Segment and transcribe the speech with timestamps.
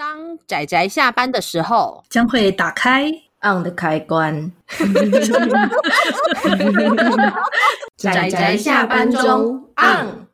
[0.00, 3.04] 当仔仔下班的时候，将会打开
[3.42, 4.50] on 的开关。
[7.98, 10.26] 仔仔下班中 on。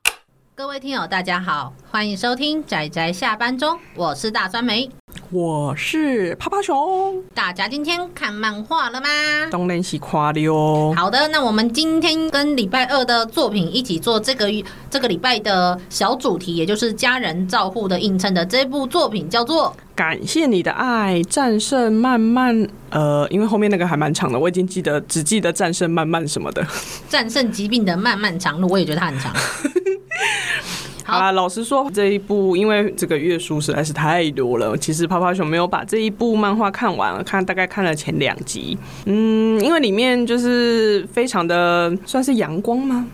[0.55, 4.89] 各位听友，大家好，欢迎收听仔仔下班中，我是大酸梅。
[5.31, 9.09] 我是趴趴熊，大家今天看漫画了吗？
[9.51, 10.95] 当然是夸的哦。
[10.97, 14.47] 好的，那我们今天跟礼拜二的作品一起做这个
[14.89, 22.55] 这个礼拜的小主题，也就是家人照护的映衬的这部作品叫做《感谢你的爱，战胜漫漫》。
[22.91, 26.65] 呃，因为后面那个还蛮长的，我已经记得只记得战胜漫漫什么的，
[27.09, 29.35] 战胜疾病的漫漫长路，我也觉得它很长。
[31.07, 38.77] 好啦，老实说，这一部因为这个月数实在是太多了，其实泡泡熊没有把这一部漫画看完了，看大概看了前两集。
[39.05, 43.07] 嗯，因为里面就是非常的算是阳光吗？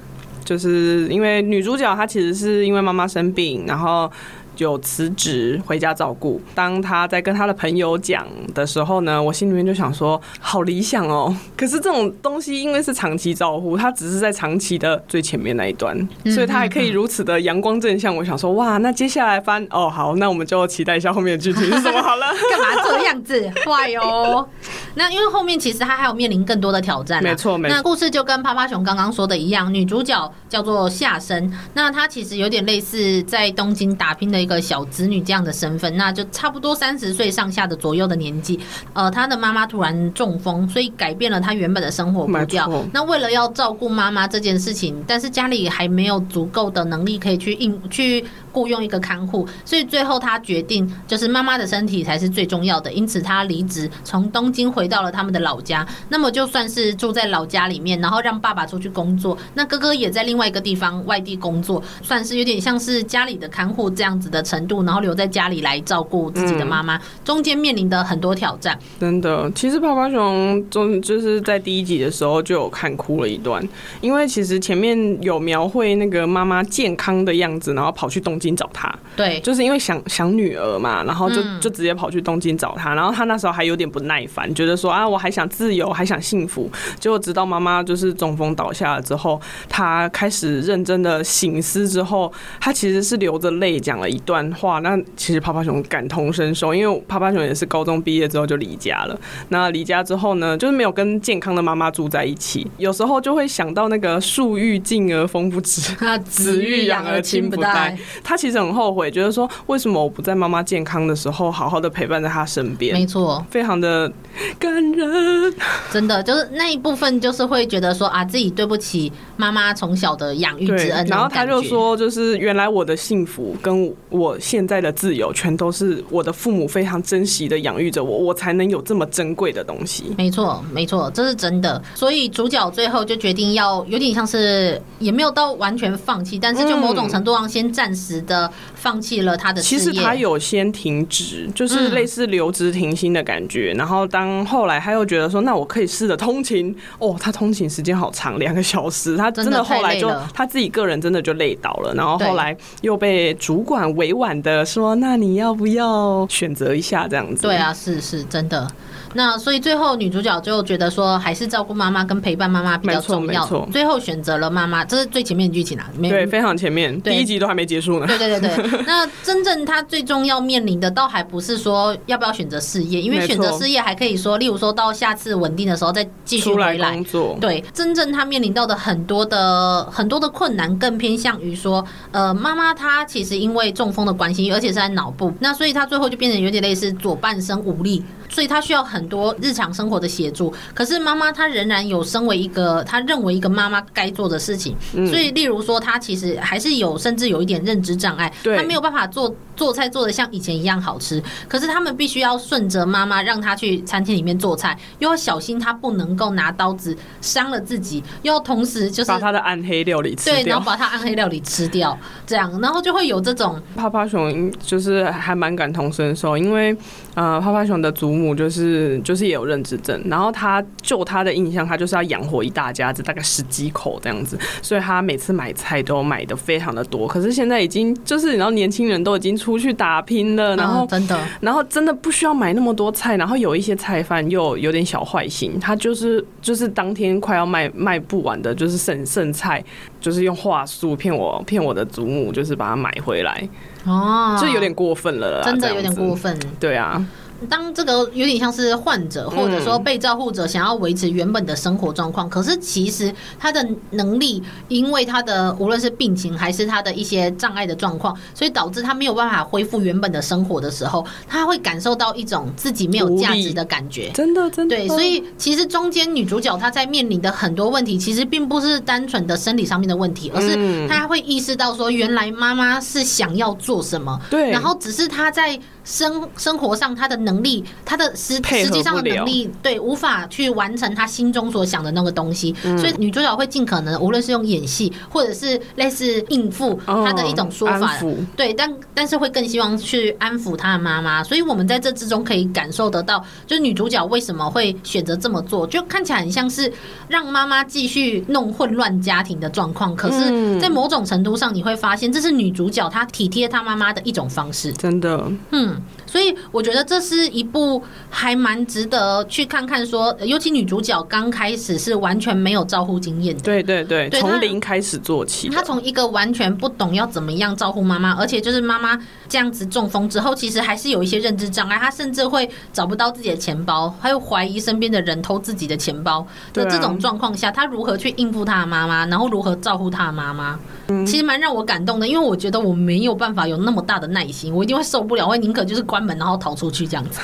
[0.42, 4.10] 就是因为女主角她其实是因为妈妈生病，然后。
[4.54, 6.40] 就辞职回家照顾。
[6.54, 11.34] 当他在跟他的朋友讲的时候呢，我心里面就想说，好理想哦。
[11.56, 18.14] 可是这种东西因为是长期照顾，他只是在长期的最前面那一段，所以他还可以如此的阳光正向。
[18.14, 22.26] 我想说，哇，那接下来翻哦，好，那我们就期待一下后面的剧情是什么好了。
[22.50, 24.46] 干嘛这样子坏哦？
[24.94, 27.22] 那因为后面其实他还有面临更多的挑战。
[27.22, 27.76] 没错，没错。
[27.76, 34.41] 那故事就跟趴趴熊刚刚说的一样，女主角叫做夏生，那她其实有点类似在东京打拼的。
[34.42, 38.58] 一个小子女这样的身份，那就差不多三十岁上下的左右的年纪。
[38.92, 42.84] 呃，他的妈妈突然中风，所以改变了他原本的生活步调。
[42.92, 48.24] 那为了要照顾妈妈这件事情，但是家里还没有足够的能力可以去应去。
[48.52, 55.86] 雇佣一个看护，所以最后他决定，就是妈妈的身体才是最重要的，因此他离职，从东京回到了他们的老家。
[56.10, 68.78] 那么就算是住在老家里面，然后让爸爸出去工作，那哥哥也在另外一个地方外地工作，算是有点像是家里的看护这样子的程度，然后留在家里来照顾自己的妈妈，中间面临的很多挑战。
[69.00, 73.66] 真的，其实泡泡熊中就是在第一集的时候就有看哭了一段，
[74.02, 78.41] 因为其实前面有描绘那个妈妈健康的样子，然后跑去东。
[78.42, 86.68] 东京找他，对，就是因为想想女儿嘛，然后就就直接跑去东京找他，然后他那时候还有点不耐烦，觉得说啊，我还想自由，还想幸福。
[86.98, 94.80] 结果直到妈妈就是中风倒下了之后，他开始认真的醒思之后，他其实是流着泪讲了一段话。
[94.80, 99.16] 那其实趴趴熊感同身受，因为趴趴熊也是高中毕业之后就离家了。
[99.50, 107.96] 那离家之后呢，就是没有跟健康的妈妈住在一起，有时候就会想到那个树欲静而风不止， 子欲养而亲不待。
[108.32, 112.94] 他其实很后悔，觉得说，为什么我不在妈妈健康的时候好好的陪伴在她身边？
[112.94, 114.10] 没错，非常的
[114.58, 115.54] 感人。
[115.90, 121.06] 真的就是那一部分，就是会觉得说啊，自己对不起妈妈从小的养育之恩。
[121.08, 130.14] 然后他就说，就是原来我的幸福跟我现在的自由，全都是我的父母非常珍惜的养育着我，我才能有这么珍贵的东西。
[130.16, 131.82] 没错，没错，这是真的。
[131.94, 138.21] 所以主角最后就决定要有点像是也没有到完全放弃，但是就某种程度上先暂时。
[138.26, 143.72] 的放弃了他的其实他有先停止，就是类似留职停薪的感觉。
[143.72, 146.74] 然后当后来他又觉得说，那我可以试着通勤。
[146.98, 149.16] 哦，他通勤时间好长，两个小时。
[149.16, 151.92] 他真的后来就他自己个人真的就累倒了。
[151.94, 157.42] 然后后来又被主管委婉的说，那你要不要选择一下这样子？
[157.42, 158.68] 对啊，是是真的。
[159.14, 163.46] 那所以最后女主角就觉得说，还是照顾妈妈跟陪伴妈妈比较重要。
[163.70, 165.90] 最后选择了妈妈，这是最前面的剧情啊。
[166.00, 168.06] 对，非常前面，第一集都还没结束呢。
[168.06, 168.82] 对对对对。
[168.86, 177.36] 那真正她最重要面临的，倒还不是说要不要选择事业，因为选择事业还可以说，例如说到下次稳定的时候再继续回来工作。
[177.40, 188.02] 对，真正她面临到的很多的很多的困难，更偏向于说，呃，妈妈她其实因为中风的关系，而且是在脑部，那所以她最后就变成有点类似左半身无力。
[188.32, 194.74] 所以他需要很多日常生活的协助，可是妈妈她仍然有身为一个她认为一个妈妈该做的事情，
[195.06, 216.76] 所以例如说她其实还是有甚至有一点认知障碍，她没有办法做做菜做的像以前一样好吃，可是他们必须要顺着妈妈让她去餐厅里面做菜，又要小心她不能够拿刀子伤了自己，又要同时就是把他的暗黑料理吃掉，对，然后把他暗黑料理吃掉，这样，然后就会有这种趴趴熊就是还蛮感同身受，因为
[217.14, 218.32] 呃趴趴熊的祖母。
[218.32, 227.06] 就是就是也有认知症，然后他就他的印象，他就是要养活一大家子，大概十几口这样子，所以他每次买菜都买的非常的多。
[227.06, 239.62] 可是现在已经就是，然后年轻人都已经出出去打拼了，然后、嗯、真的，然后真的不需要买那么多菜，然后有一些菜贩又有点小坏心，他就是就是当天快要卖卖不完的，就是剩剩菜，
[240.00, 243.48] 就是用话术骗我骗我的祖母，就是把它买回来，
[243.84, 247.04] 哦，就有点过分了啦，真的有点过分，对啊。
[247.48, 264.10] 当这个有点像是患者或者说被照护者想要维持原本的生活状况，可是其实他的能力，因为他的无论是病情还是他的一些障碍的状况，所以导致他没有办法恢复原本的生活的时候，他会感受到一种自己没有价值的感觉。
[264.14, 264.76] 真的，真的。
[264.76, 275.58] 对，所以其实中间女主角她在面临的很多问题，其实并不是单纯的生理上面的问题，而是她会意识到说，原来妈妈是想要做什么，对，然后只是她在。
[275.84, 296.72] 生生活上，他的能力，他的实实际上的能力，对，无法去完成他心中所想的那个东西，嗯、所以女主角会尽可能，无论是用演戏，或者是类似应付他的一种说法，哦、对，但但是会更希望去安抚他的妈妈，所以我们在这之中可以感受得到，就是女主角为什么会选择这么做，就看起来很像是
[297.08, 305.71] 让妈妈继续弄混乱家庭的状况，可是，在某种程度上，你会发现这是女主角她体贴她妈妈的一种方式，真的，嗯。
[306.06, 315.48] 所以我觉得这是一部还蛮值得去看看，说尤其女主角刚开始是完全没有照护经验的，对对对，从零开始做起。
[315.48, 318.98] 她从一个完全不懂要怎么样照顾妈妈，而且就是妈妈
[319.28, 326.26] 这样子中风之后，其实还是有一些认知障碍，她甚至会找不到自己的钱包，还有怀疑身边的人偷自己的钱包。
[326.52, 330.58] 的这种状况下，她如何去应付她的妈妈，然后如何照顾她的妈妈，
[331.06, 337.20] 其实蛮让我感动的，因为我觉得我没有办法有那么大的耐心，我一定会受不了，我会宁可就是关门然后逃出去这样子，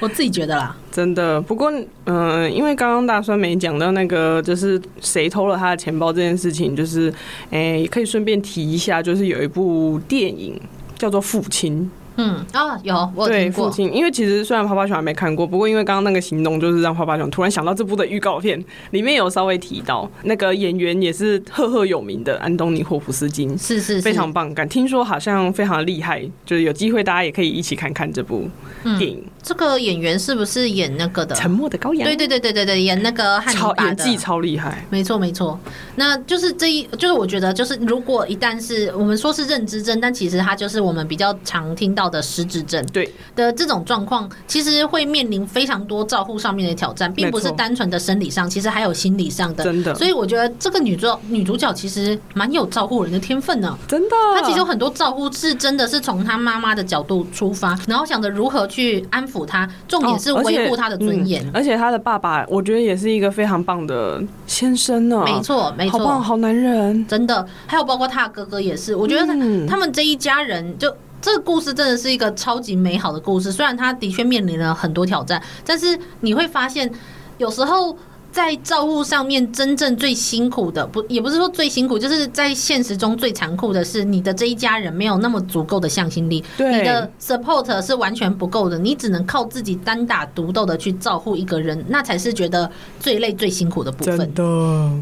[0.00, 0.76] 我自己觉得啦。
[0.90, 1.72] 真的，不过
[2.06, 7.12] 嗯、因为刚刚大酸梅讲到那个就是谁偷了他的钱包这件事情，就是
[7.50, 10.60] 哎、可以顺便提一下，就是有一部电影
[10.96, 11.90] 叫做《父亲》。
[12.16, 28.48] 嗯啊，有我有对父亲，因为其实虽然泡泡熊还没看过，不过因为刚刚那个行动，就是让泡泡熊突然想到这部的预告片里面有稍微提到那个演员也是赫赫有名的安东尼霍普斯金，是是，是非常棒，感听说好像非常厉害，就是有机会大家也可以一起看看这部
[28.82, 29.22] 电影。
[29.24, 32.02] 嗯、这个演员是不是演那个的《沉默的羔羊》？
[32.04, 35.58] 对对对对对对，演那个汉尼拔的，演技超厉害，没错没错。
[35.96, 42.84] 那就是这一，就是我觉得就是如果一旦是我们说是认知症，但其实他就是我们比较常听到的失智症。
[42.92, 49.64] 对的这种状况，其实会面临非常多照护上面的挑战，并不是单纯的生理上，其实还有心理上的。
[49.64, 53.76] 真的，所以我觉得这个女主女主角其实蛮有照顾人的天分呢。
[53.88, 61.44] 真的，她其实有很多照顾是真的是从她妈妈的角度出发，然后想着如何去安抚她，重点是维护她的尊严。
[61.52, 65.22] 而且她的爸爸，我觉得也是一个非常棒的先生呢。
[65.24, 67.46] 没错，没错，好棒，好男人，真的。
[67.66, 69.26] 还有包括他的哥哥也是，我觉得
[69.66, 70.94] 他们这一家人就。
[71.24, 76.92] 这个故事真的是一个超级美好的故事，虽然他的确面临了很多挑战，但是你会发现，
[77.38, 77.96] 有时候
[78.30, 92.70] 在照顾上面真正最辛苦的，不也不是说最辛苦，就是在现实中最残酷的是，你的这一家人没有那么足够的向心力，对，你的 support 是完全不够的，你只能靠自己单打独斗的去照顾一个人，那才是觉得
[93.00, 94.30] 最累最辛苦的部分。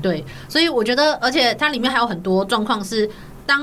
[0.01, 3.11] 对，所以我觉得，而且它里面还有很多状况是
[3.45, 3.61] 当。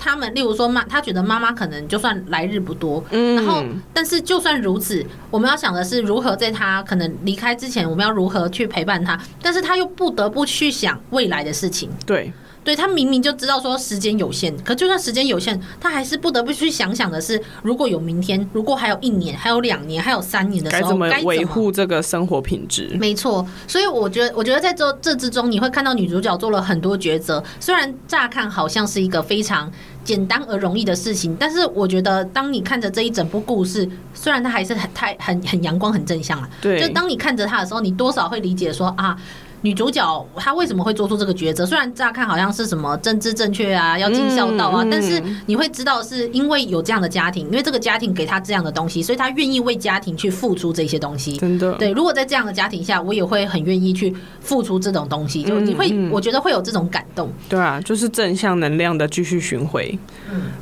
[0.00, 3.62] 他们例如说妈，他觉得妈妈可能就算来日不多，嗯，然后
[3.92, 12.32] 但是就算如此，我们要想的是如何在他可能离开之前，我们要如何去陪伴他，但是他又不得不去想未来的事情，对。
[12.62, 22.90] 对，他明明就知道说时间有限，可就算时间有限，他还是不得不去想想的是，如果有明天，如果还有一年，还有两年，还有三年的时候，该怎么维护这个生活品质？
[23.00, 27.42] 没错，所以我觉得，我觉得在这这之中，你会看到女主角做了很多抉择。
[27.58, 29.72] 虽然乍看好像是一个非常
[30.04, 39.16] 简单而容易的事情，但是我觉得，当你看着这一整部故事，虽然它还是很太很很阳光、很正向啊，对，就当你看着它的时候，你多少会理解说啊。
[39.62, 41.66] 女主角她为什么会做出这个抉择？
[41.66, 51.36] 虽然乍看好像是什么政治正确啊，要尽孝道啊，但是你会知道是因为有这样的家庭，因为这个家庭给她这样的东西，所以她愿意为家庭去付出这些东西。
[51.36, 51.90] 真的，对。
[51.90, 55.42] 如果在这样的家庭下，我也会很愿意去付出这种东西。
[55.42, 57.30] 就你会，我觉得会有这种感动。
[57.46, 59.98] 对啊，就是正向能量的继续巡回。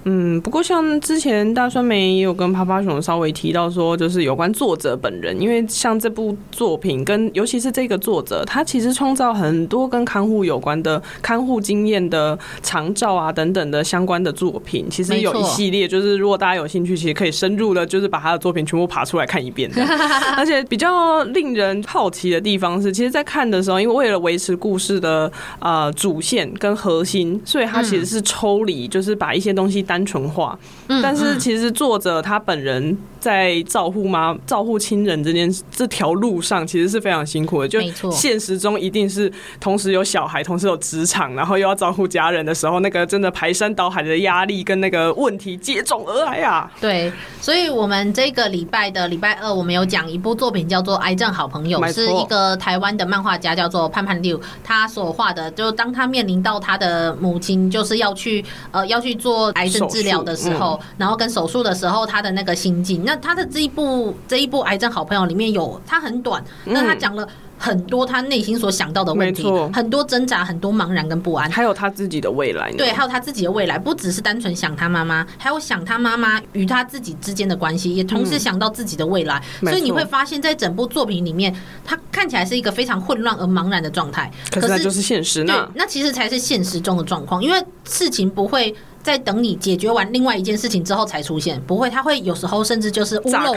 [0.04, 8.87] 嗯，不过像之前大酸梅也有跟趴趴熊稍微提到说，就是有关作者本人，因为像这部作品跟尤其是这个作者，他其实。
[8.88, 14.86] 实创造很多跟看护有关的看护经验的长照啊等等的相关的作品。
[14.90, 19.70] 其实有一系列，就是如果大家有兴趣，其实可以深入的，就是把他的作品全部爬出来看一遍。
[20.36, 30.58] 而且比较令人好奇的地方是，其实，在看的时候，因为为了维持故事的呃主线跟核心，所以他其实是抽离，就是把一些东西单纯化。
[31.02, 37.68] 但是其实作者他本人在照顾妈、照顾亲人这件这条路上，其实是非常辛苦的。
[37.68, 37.80] 就
[38.10, 46.70] 现实中一定是同时有小孩，同时有职场，然后又要照顾家人的时候，那个真的排山倒海的压力跟那个问题接踵而来啊！
[46.80, 63.04] 对，所以我们这个礼拜的礼拜二，我们有讲一部作品叫做《癌症好朋友》，是一个台湾的漫画家叫做盼盼六，他所画的，就当他面临到他的母亲就是要去呃要去做癌症治疗的时候，然后跟手术的时候，他的那个心境。
[63.04, 67.28] 那他的这一部这一部《癌症好朋友》里面有，他很短，那他讲了。
[67.58, 72.70] 很多他内心所想到的问题，很多挣扎，很多茫然跟不安，还有他自己的未来。
[72.72, 79.42] 对，还有他自己的未来，不只是单纯想他妈妈，还有想他妈妈与他自己之间的关系，也同时想到自己的未来。
[79.62, 84.30] 所以你会发现在整部作品里面，他看起来是一个非常混乱而茫然的状态。
[84.50, 85.52] 可是那就是现实呢？
[85.52, 88.74] 对，那其实才是现实中的状况，因为事情不会。
[89.08, 93.54] 在等你解决完另外一件事情之后才出现，不会，他会有时候甚至就是屋漏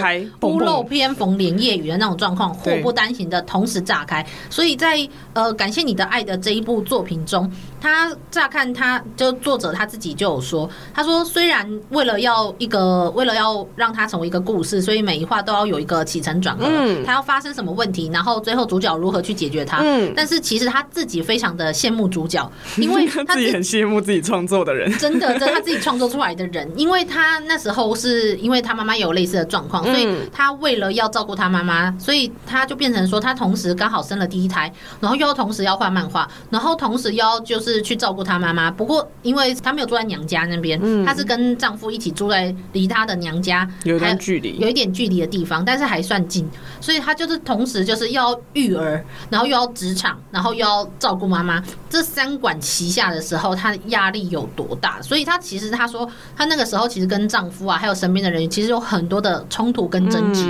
[0.48, 4.26] 屋漏偏逢连夜雨的那种状况，祸不单行的同时炸开。
[4.50, 7.52] 所以在呃感谢你的爱的这一部作品中，
[7.82, 25.32] 他乍看他就作者他自己就有说，他说虽然为了要一个为了要让他成为一个故事，所以每一话都要有一个起承转合，嗯，他要发生什么问题，然后最后主角如何去解决它，嗯，但是其实他自己非常的羡慕主角，因为 他自己很羡慕自己创作的人，真的。
[25.40, 38.72] 这他自己创作出来的人， 因为他那时候是因为他妈妈有类似的状况，所以他为了要照顾他妈妈，所以他就变成说，他同时刚好生了第一胎，然后又要同时要画漫画，然后同时要就是去照顾她妈妈。
[38.72, 46.50] 不过，因为她没有住在娘家那边，她是跟丈夫一起住在离她的娘家有一段距离，有一点距离的地方，但是还算近，
[46.80, 55.00] 所以她就是同时就是要育儿，然后又要职场，然后又要照顾妈妈，这三管齐下的时候，她的压力有多大？
[55.02, 55.22] 所以。
[55.24, 60.44] 她其实她说，她那个时候其实跟丈夫啊，还有身边的人，其实有很多的冲突跟争执，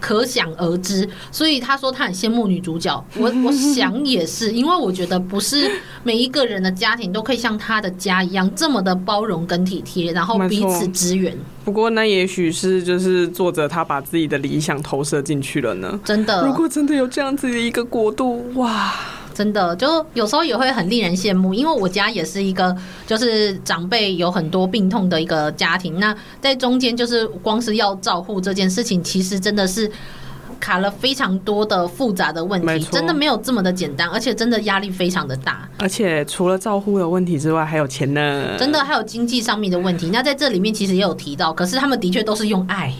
[0.00, 1.08] 可想而知。
[1.30, 5.70] 所以她说她很羡慕女主角，我我想也是，因为我觉得不是
[6.02, 11.36] 每一个人的家庭都可以像他的家一样这么的包容跟体贴，然后彼此支援。
[11.64, 15.98] 不过那也许是就是作者他把自己的理想投射进去了呢。
[16.04, 18.92] 真的，如果真的有这样子的一个国度，哇！
[19.34, 22.74] 真的，就有时候也会很令人羡慕，因为我家也是一个
[23.06, 26.00] 就是长辈有很多病痛的一个家庭。
[26.00, 29.92] 那在中间，就是光是要照护这件事情，其实真的是
[30.66, 35.68] 卡了非常多的复杂的问题，真的没有这么的简单，而且真的压力非常的大。
[35.78, 40.10] 而且除了照护的问题之外，还有钱呢，真的还有经济上面的问题。
[40.12, 42.92] 那在这里面其实也有提到，可是他们的确都是用爱。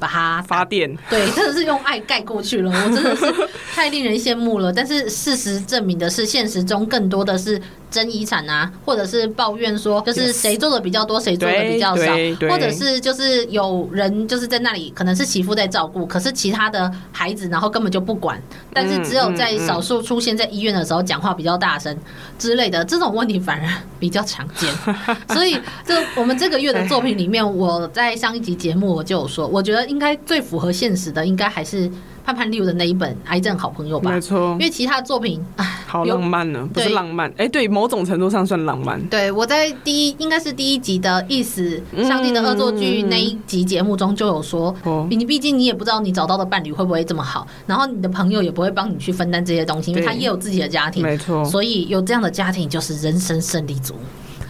[0.00, 2.70] 把它发电，对，真的是用爱盖过去了。
[2.70, 3.32] 我真的是
[3.74, 4.70] 太令人羡慕了。
[4.70, 7.58] 但是事实证明的是，现实中更多的是
[7.94, 12.12] 争遗产啊，或者是抱怨说，就是谁做的比较多，谁做的比较少，
[12.50, 18.42] 或者是就是有人就是在那里，可能是媳妇在照顾，可是其他的孩子然后根本就不管。
[18.72, 21.96] 但是只有在少数出现在医院的时候讲话比较大声
[22.36, 24.68] 之类的这种问题反而 比较常见。
[25.32, 25.54] 所以，
[25.86, 29.84] 就我们这个月的作品里面，我在上一集节目我就有说，我觉得。
[29.94, 31.88] 应该最符合现实的，应该还是
[32.24, 34.10] 潘潘六的那一本《癌症好朋友》吧？
[34.10, 38.98] 没错，因为其他作品啊，好浪漫呢，不是浪漫，哎，对，某种程度上算浪漫。
[39.08, 44.74] 对，我在第一应该是第一集的意思，《上帝的恶作剧》那一集节目中就有说，
[45.10, 53.94] 你毕竟你也不知道你找到的伴侣会不会这么好，然后你的朋友也不会帮你去分担这些东西，因为他也有自己的家庭，没错，所以有这样的家庭就是人生胜利组。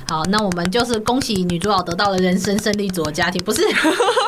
[0.06, 3.62] 好，那我们就是恭喜女主角得到了人生胜利组的家庭，不是？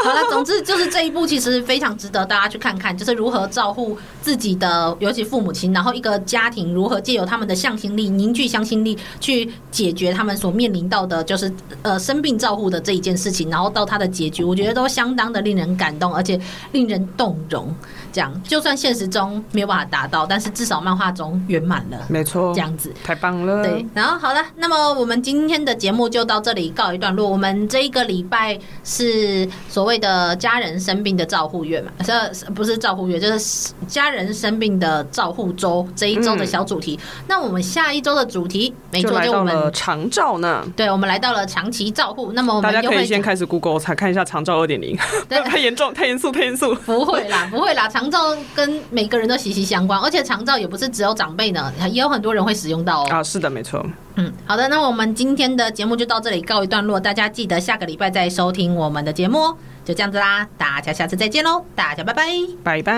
[0.02, 11.52] 好了，总之就是这一部其实非常值得大家去看看，就是如何照顾自己的，尤其父母亲，然后一个家庭如何借由他们的向心力凝聚向心力，去解决他们所面临到的，就是
[11.82, 16.40] 呃生病照护的这一件事情，然后到他的结局，我觉得都相当的令人感动，而且
[16.72, 17.74] 令人动容。
[18.12, 23.62] 这样，就算现实中没有办法达到，但是至少漫画中圆满了，没错，这样子太棒了。
[23.62, 25.65] 对，然后好了，那么我们今天。
[25.66, 27.28] 的节目就到这里告一段落。
[27.28, 31.92] 我们这一个礼拜是所谓的家人生病的照护月嘛？
[32.04, 36.98] 这不是照护月，就是家人生病的照护周这一周的小主题。
[37.02, 40.64] 嗯、那我们下一周的主题，没错，就我们长照呢。
[40.76, 42.32] 对，我们来到了长期照护。
[42.32, 44.96] 那么我们大家可以先开始 Google 查看一下长照二点零，
[45.44, 46.74] 太严重，太严肃，太严肃。
[46.86, 53.06] 不会啦， 不会啦，长照跟每个人都息息相关，而且长照也不是只有长辈呢，也有很多人会使用到哦。
[53.10, 53.84] 啊，是的，没错。
[54.18, 62.26] 嗯，好的，那我们今天的节目就到这里告一段落，大家记得下个礼拜再收听我们的节目哦，就这样子啦，大家下次再见喽，大家拜拜，
[62.64, 62.92] 拜拜。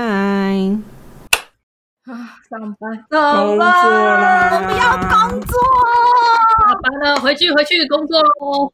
[2.06, 5.58] 啊，上班，上班，不要工作，
[6.60, 8.72] 下班了，回去，回去工作喽。